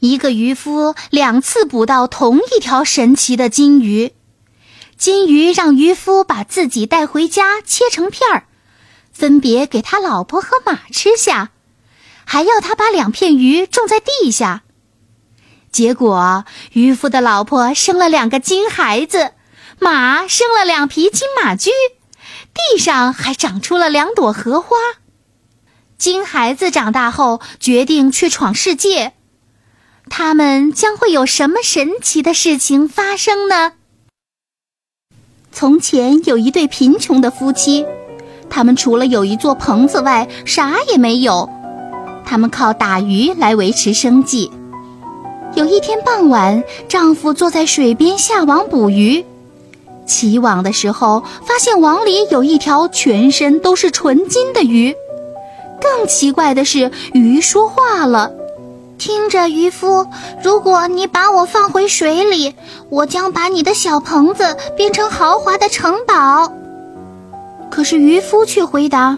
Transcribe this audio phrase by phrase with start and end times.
[0.00, 4.12] 一个渔夫两次捕到同一条神奇的金鱼，
[4.96, 8.44] 金鱼让渔夫把自己带回家切成片儿，
[9.12, 11.50] 分别给他老婆和马吃下，
[12.24, 14.62] 还要他把两片鱼种在地下。
[15.70, 19.32] 结果，渔夫的老婆生了两个金孩子，
[19.78, 21.70] 马生了两匹金马驹，
[22.54, 24.76] 地上还长出了两朵荷花。
[25.98, 29.12] 金孩子长大后决定去闯世界。
[30.12, 33.72] 他们将会有什么神奇的事情发生呢？
[35.52, 37.86] 从前有一对贫穷的夫妻，
[38.50, 41.48] 他们除了有一座棚子外，啥也没有。
[42.26, 44.50] 他们靠打鱼来维持生计。
[45.54, 49.24] 有一天傍晚，丈夫坐在水边下网捕鱼，
[50.06, 54.94] 起网的时候，发现网里有一条全身都是纯金的鱼。
[55.80, 58.32] 更奇怪的是，鱼说话了。
[59.00, 60.06] 听着，渔夫，
[60.44, 62.54] 如果你把我放回水里，
[62.90, 66.52] 我将把你的小棚子变成豪华的城堡。
[67.70, 69.16] 可是渔夫却回答：“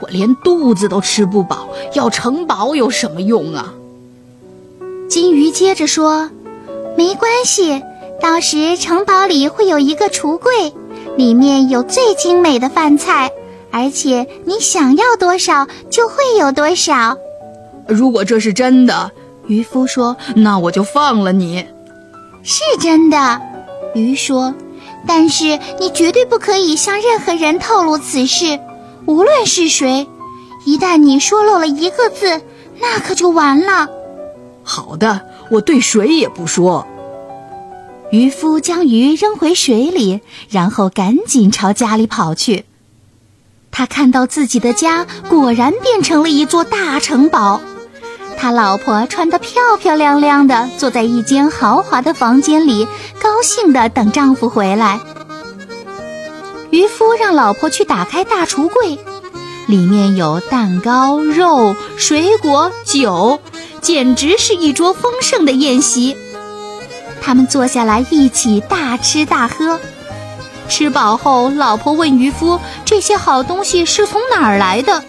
[0.00, 3.74] 我连肚子都吃不饱，要城堡有什么用啊？”
[5.10, 6.30] 金鱼接着说
[6.96, 7.82] ：“没关系，
[8.22, 10.72] 到时城堡里会有一个橱柜，
[11.16, 13.30] 里面有最精美的饭菜，
[13.70, 17.18] 而且你想要多少就会有多少。”
[17.88, 19.12] 如果这是真的，
[19.46, 21.66] 渔夫说：“那我就放了你。”
[22.42, 23.40] 是真的，
[23.94, 24.54] 鱼说
[25.06, 28.58] ：“但是你绝对不可以向任何人透露此事，
[29.06, 30.06] 无论是谁。
[30.64, 32.40] 一旦你说漏了一个字，
[32.80, 33.88] 那可就完了。”
[34.64, 35.20] 好的，
[35.50, 36.86] 我对谁也不说。
[38.10, 42.64] 渔夫将鱼扔回水里，然后赶紧朝家里跑去。
[43.70, 47.60] 他看到自己的家果然变成了一座大城堡。
[48.34, 52.86] 他老婆穿得漂漂亮亮的，坐在一间豪华的房间里，
[53.22, 55.00] 高兴地等丈夫回来。
[56.70, 58.98] 渔夫让老婆去打开大橱柜，
[59.66, 63.40] 里面有蛋糕、肉、水果、酒，
[63.80, 66.16] 简直是一桌丰盛的宴席。
[67.22, 69.78] 他们坐下来一起大吃大喝。
[70.68, 75.02] 吃饱后，老婆问渔夫：“这些好东西是从哪儿来的？”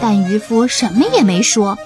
[0.00, 1.78] 但渔夫什么也没说。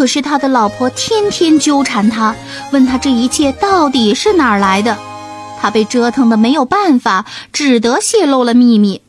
[0.00, 2.34] 可是他的老婆天天纠缠他，
[2.72, 4.96] 问他这一切到底是哪儿来的。
[5.60, 9.02] 他被折腾的没有办法，只得泄露了秘密。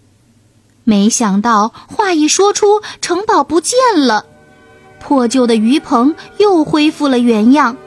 [0.83, 4.25] 没想到话一说出，城堡不见了，
[4.99, 7.77] 破旧的鱼棚又恢复了原样。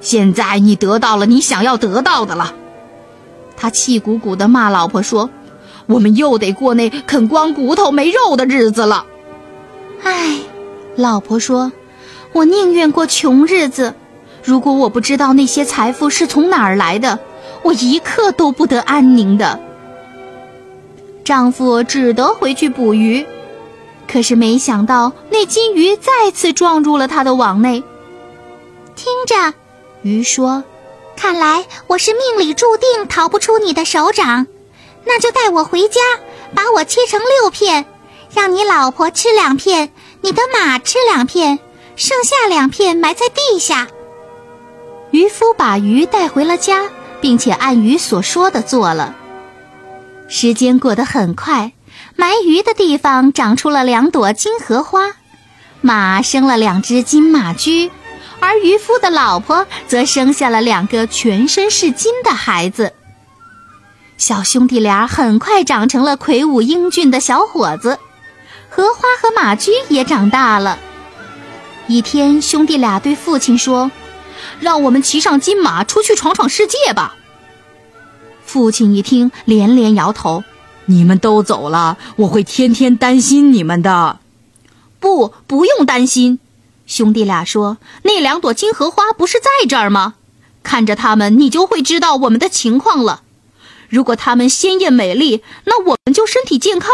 [0.00, 2.54] 现在你得到了你想要得到的了，
[3.56, 5.30] 他气鼓鼓地骂老婆说
[5.86, 9.04] ：“我们又得过那啃光骨头没肉的日子了。”
[10.04, 10.38] 唉。
[10.96, 11.72] 老婆说
[12.32, 13.94] ：“我宁愿过穷日子。
[14.42, 17.18] 如果我不知道那些财富是从哪儿来的，
[17.62, 19.58] 我一刻都不得安宁的。”
[21.24, 23.24] 丈夫只得回去捕鱼，
[24.10, 27.82] 可是没想到那金鱼再次撞入了他的网内。
[28.94, 29.54] 听着，
[30.02, 30.62] 鱼说
[31.16, 34.46] ：“看来我是命里注定逃不出你的手掌，
[35.04, 36.00] 那就带我回家，
[36.54, 37.86] 把我切成六片，
[38.34, 39.90] 让你老婆吃两片。”
[40.24, 41.58] 你的马吃两片，
[41.96, 43.88] 剩下两片埋在地下。
[45.10, 46.88] 渔夫把鱼带回了家，
[47.20, 49.16] 并且按鱼所说的做了。
[50.28, 51.72] 时间过得很快，
[52.14, 55.10] 埋鱼的地方长出了两朵金荷花，
[55.80, 57.90] 马生了两只金马驹，
[58.38, 62.94] 而渔夫的老婆则生下了两个全身是金的孩子。
[64.16, 67.98] 小兄弟俩很快长成了魁梧英俊的小伙子。
[68.74, 70.78] 荷花和马驹也长大了。
[71.88, 73.90] 一天，兄弟俩对父亲说
[74.60, 77.14] ：“让我们骑上金马出去闯闯世界吧。”
[78.46, 80.42] 父亲一听，连连摇头
[80.86, 84.20] ：“你们都走了，我会天天担心你们的。
[84.98, 86.38] ”“不，不用担心。”
[86.86, 90.14] 兄弟俩说：“那两朵金荷花不是在这儿吗？
[90.62, 93.20] 看着它们，你就会知道我们的情况了。”
[93.90, 96.88] 如果它们鲜艳美丽，那我们就身体健康；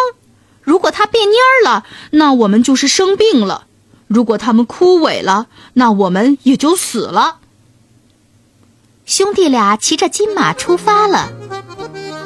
[0.69, 3.63] 如果它变蔫了，那我们就是生病了；
[4.07, 7.37] 如果它们枯萎了，那我们也就死了。
[9.07, 11.31] 兄弟俩骑着金马出发了。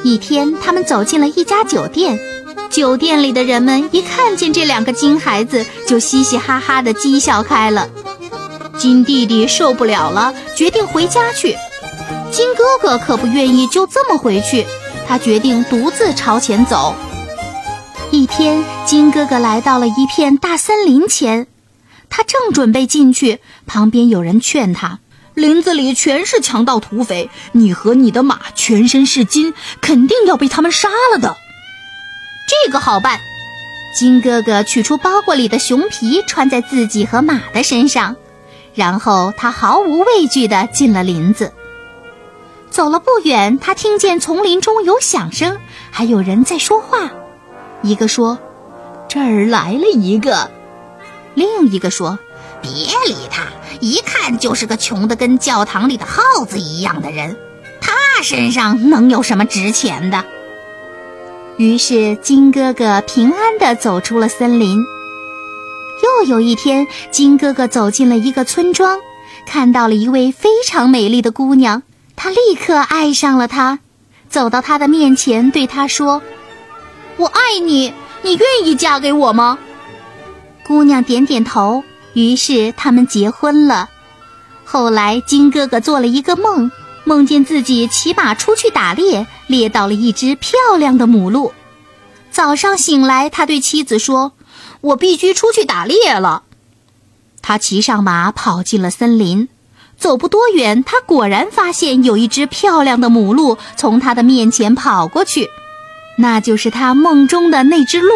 [0.02, 2.18] 一天，他们走进了一家酒店，
[2.68, 7.88] 酒店里的人们一看见这两个金孩子，就嘻嘻哈哈地讥笑开了。
[8.76, 11.56] 金弟弟受不了了，决定回家去。
[12.32, 14.66] 金哥哥可不愿意就这么回去，
[15.06, 16.96] 他决定独自朝前走。
[18.12, 21.46] 一天，金哥哥来到了一片大森林前，
[22.10, 24.98] 他正准备进去，旁边有人劝他
[25.32, 31.38] ：“林子里全是强盗土匪，你和你的马全身是金，肯定要被他们杀了的。”
[32.66, 33.18] 这个好办，
[33.98, 38.14] 金哥哥取出包裹里的熊皮，穿在自己和马的身上。
[38.74, 41.50] 然后他毫无畏惧地进了林子。
[42.68, 45.56] 走了不远，他听见丛林中有响声，
[45.90, 47.10] 还有人在说话。
[47.82, 48.38] 一个说
[49.08, 50.50] ：“这儿来了一个。”
[51.34, 52.18] 另一个说
[52.62, 53.46] ：“别理他，
[53.80, 57.36] 一看就是个穷得跟教堂里的耗子一样的人。
[57.80, 60.24] 他身上能有什么值钱的？”
[61.58, 64.82] 于是金哥哥平安地走出了森林。
[66.02, 68.98] 又有一天，金哥哥走进了一个村庄，
[69.46, 71.82] 看到了一位非常美丽的姑娘，
[72.16, 73.78] 他立刻爱上了她，
[74.28, 76.22] 走到她的面前，对她说
[77.16, 77.92] ：“我爱你，
[78.22, 79.58] 你愿意嫁给我吗？”
[80.66, 83.90] 姑娘点点头，于是他们结婚了。
[84.64, 86.70] 后来，金哥哥做了一个梦，
[87.04, 91.52] 梦见自己骑马出去打猎，猎到了一只漂亮的母鹿。
[92.30, 94.32] 早上醒来，他对妻子说。
[94.80, 96.42] 我必须出去打猎了。
[97.40, 99.48] 他骑上马跑进了森林，
[99.96, 105.48] 走不多远，他果然发现有一只漂亮的母鹿从他的面前跑过去，
[106.22, 108.14] 那就是他梦中的那只鹿。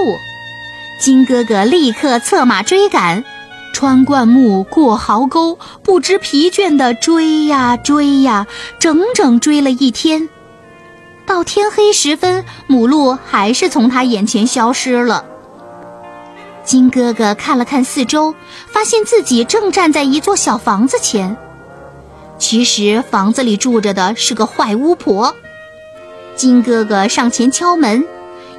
[1.01, 3.25] 金哥哥立刻策马追赶，
[3.73, 8.47] 穿灌木，过壕沟，不知疲倦地追呀追呀，
[8.79, 10.29] 整整追了一天。
[11.27, 15.25] 到天黑时分，母鹿还是从他眼前消失了。
[16.65, 18.33] 金哥哥看了看四周，
[18.69, 21.37] 发现自己正站在一座小房子前。
[22.39, 25.35] 其实房子里住着的是个坏巫婆。
[26.37, 28.07] 金哥哥上前敲门，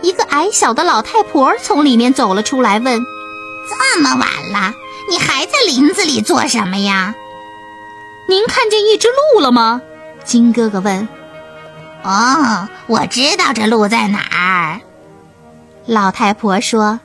[0.02, 3.00] 一个矮小的老太婆从里面走了出来，问
[3.70, 4.74] ：“这么晚了，
[5.10, 7.14] 你还在林子里做什么呀
[8.28, 9.82] ？”“您看见一只鹿了吗？”
[10.26, 11.08] 金哥哥问。
[12.04, 14.82] “哦，我知道这鹿在哪儿。”
[15.86, 17.00] 老太婆说。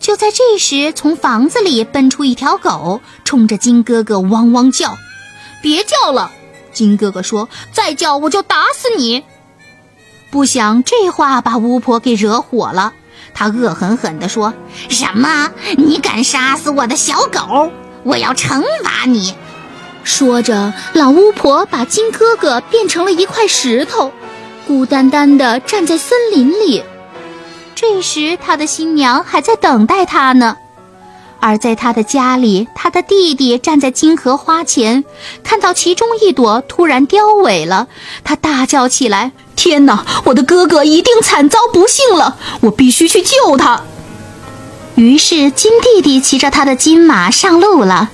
[0.00, 4.96] 就在这时，从房子里奔出一条狗，冲着金哥哥汪汪叫。
[5.60, 6.32] “别叫了！”
[6.72, 9.22] 金哥哥说，“再叫我就打死你！”
[10.30, 12.92] 不想这话把巫婆给惹火了，
[13.34, 14.54] 她恶狠狠地说
[14.88, 15.50] ：“什么？
[15.76, 17.70] 你敢杀死我的小狗？
[18.04, 19.34] 我要惩罚你！”
[20.02, 24.12] 说着，老巫婆把金哥哥变成了一块石头，
[24.66, 26.82] 孤单单地站在森林里。
[27.74, 30.56] 这时，他的新娘还在等待他呢。
[31.42, 35.04] 而在他的家里，他的弟弟站在金荷花前，
[35.42, 37.88] 看到其中一朵突然凋萎了，
[38.24, 39.32] 他大叫起来
[39.62, 40.06] ：“天哪！
[40.24, 42.38] 我的哥哥一定惨遭不幸了！
[42.62, 43.82] 我必须去救他！”
[44.96, 48.08] 于是，金弟弟骑着他的金马上路了。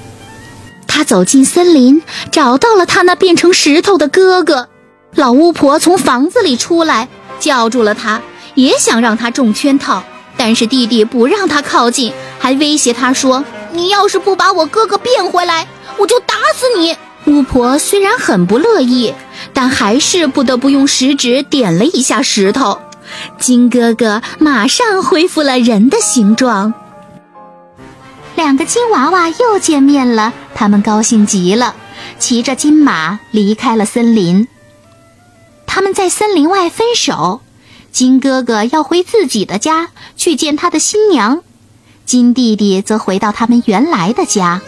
[0.88, 4.68] 他走进森林，找到了他那变成石头的哥哥。
[5.14, 7.06] 老巫婆从房子里出来，
[7.38, 8.20] 叫住了他。
[8.56, 10.02] 也想让他中圈套，
[10.36, 19.14] 但是弟弟不让他靠近，还威胁他说：“你要是不把我哥哥变回来，我就打死你。”巫婆虽然很不乐意，
[19.56, 22.78] 但还是不得不用食指点了一下石头，
[23.38, 26.74] 金哥哥马上恢复了人的形状。
[28.34, 31.74] 两个金娃娃又见面了，他们高兴极了，
[32.18, 34.46] 骑着金马离开了森林。
[35.64, 37.40] 他们在森林外分手。
[37.90, 41.40] 金哥哥要回自己的家去见他的新娘，
[42.04, 44.60] 金弟弟则回到他们原来的家。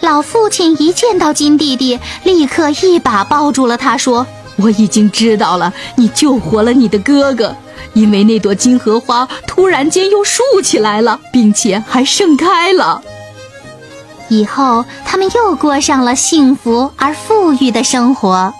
[0.00, 4.26] 老父亲一见到金弟弟，立刻一把抱住了他，说
[4.56, 7.54] ：“我已经知道了，你救活了你的哥哥，
[7.92, 13.02] 因为那朵金荷花突然间又竖起来了，并且还盛开了。
[14.28, 18.52] 以后他们又过上了幸福而富裕的生活。”